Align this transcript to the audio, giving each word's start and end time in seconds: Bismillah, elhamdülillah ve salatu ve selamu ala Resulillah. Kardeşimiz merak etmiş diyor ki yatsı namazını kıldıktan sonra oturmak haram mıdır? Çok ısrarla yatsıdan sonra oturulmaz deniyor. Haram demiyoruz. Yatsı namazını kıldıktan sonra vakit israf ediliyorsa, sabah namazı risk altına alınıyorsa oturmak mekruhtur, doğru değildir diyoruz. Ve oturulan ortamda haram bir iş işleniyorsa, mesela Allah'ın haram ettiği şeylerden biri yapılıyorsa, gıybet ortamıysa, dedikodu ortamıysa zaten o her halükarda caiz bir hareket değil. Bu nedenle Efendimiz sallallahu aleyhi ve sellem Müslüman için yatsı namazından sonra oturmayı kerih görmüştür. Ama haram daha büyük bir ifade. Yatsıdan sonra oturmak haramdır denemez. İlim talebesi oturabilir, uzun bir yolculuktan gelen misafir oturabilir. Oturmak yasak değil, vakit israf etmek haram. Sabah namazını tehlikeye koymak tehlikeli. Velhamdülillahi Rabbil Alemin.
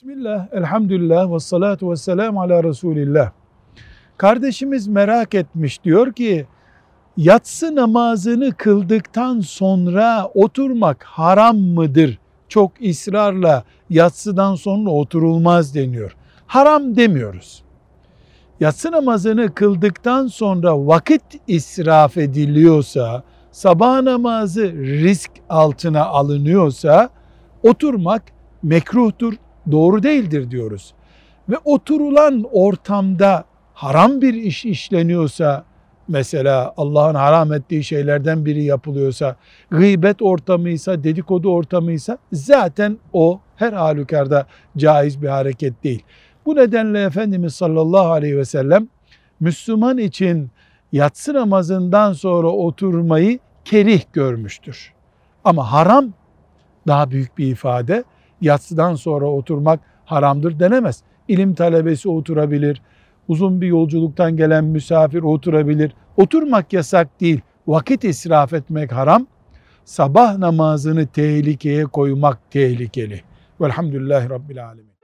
Bismillah, 0.00 0.46
elhamdülillah 0.52 1.32
ve 1.32 1.40
salatu 1.40 1.90
ve 1.90 1.96
selamu 1.96 2.40
ala 2.40 2.64
Resulillah. 2.64 3.30
Kardeşimiz 4.16 4.88
merak 4.88 5.34
etmiş 5.34 5.84
diyor 5.84 6.12
ki 6.12 6.46
yatsı 7.16 7.76
namazını 7.76 8.52
kıldıktan 8.52 9.40
sonra 9.40 10.30
oturmak 10.34 11.04
haram 11.04 11.56
mıdır? 11.56 12.18
Çok 12.48 12.72
ısrarla 12.88 13.64
yatsıdan 13.90 14.54
sonra 14.54 14.90
oturulmaz 14.90 15.74
deniyor. 15.74 16.16
Haram 16.46 16.96
demiyoruz. 16.96 17.62
Yatsı 18.60 18.92
namazını 18.92 19.54
kıldıktan 19.54 20.26
sonra 20.26 20.86
vakit 20.86 21.22
israf 21.46 22.16
ediliyorsa, 22.16 23.22
sabah 23.50 24.02
namazı 24.02 24.72
risk 24.72 25.30
altına 25.48 26.04
alınıyorsa 26.04 27.10
oturmak 27.62 28.22
mekruhtur, 28.62 29.34
doğru 29.72 30.02
değildir 30.02 30.50
diyoruz. 30.50 30.94
Ve 31.48 31.56
oturulan 31.64 32.44
ortamda 32.52 33.44
haram 33.74 34.20
bir 34.20 34.34
iş 34.34 34.64
işleniyorsa, 34.64 35.64
mesela 36.08 36.74
Allah'ın 36.76 37.14
haram 37.14 37.52
ettiği 37.52 37.84
şeylerden 37.84 38.46
biri 38.46 38.64
yapılıyorsa, 38.64 39.36
gıybet 39.70 40.22
ortamıysa, 40.22 41.04
dedikodu 41.04 41.52
ortamıysa 41.52 42.18
zaten 42.32 42.98
o 43.12 43.40
her 43.56 43.72
halükarda 43.72 44.46
caiz 44.76 45.22
bir 45.22 45.28
hareket 45.28 45.84
değil. 45.84 46.02
Bu 46.46 46.56
nedenle 46.56 47.02
Efendimiz 47.02 47.54
sallallahu 47.54 48.10
aleyhi 48.10 48.36
ve 48.36 48.44
sellem 48.44 48.88
Müslüman 49.40 49.98
için 49.98 50.50
yatsı 50.92 51.34
namazından 51.34 52.12
sonra 52.12 52.48
oturmayı 52.48 53.38
kerih 53.64 54.02
görmüştür. 54.12 54.92
Ama 55.44 55.72
haram 55.72 56.12
daha 56.86 57.10
büyük 57.10 57.38
bir 57.38 57.46
ifade. 57.46 58.04
Yatsıdan 58.40 58.94
sonra 58.94 59.26
oturmak 59.26 59.80
haramdır 60.04 60.58
denemez. 60.60 61.02
İlim 61.28 61.54
talebesi 61.54 62.08
oturabilir, 62.08 62.82
uzun 63.28 63.60
bir 63.60 63.66
yolculuktan 63.66 64.36
gelen 64.36 64.64
misafir 64.64 65.22
oturabilir. 65.22 65.92
Oturmak 66.16 66.72
yasak 66.72 67.20
değil, 67.20 67.40
vakit 67.66 68.04
israf 68.04 68.52
etmek 68.52 68.92
haram. 68.92 69.26
Sabah 69.84 70.38
namazını 70.38 71.06
tehlikeye 71.06 71.84
koymak 71.84 72.50
tehlikeli. 72.50 73.20
Velhamdülillahi 73.60 74.30
Rabbil 74.30 74.66
Alemin. 74.66 74.99